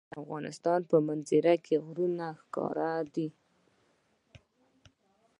د 0.09 0.13
افغانستان 0.23 0.79
په 0.91 0.97
منظره 1.07 1.55
کې 1.65 1.75
غرونه 1.85 2.25
ښکاره 2.41 2.91
ده. 3.13 3.27